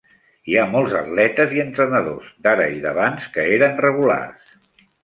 [0.51, 4.55] Hi ha molts atletes i entrenadors, d'ara i d'abans, que eren regulars.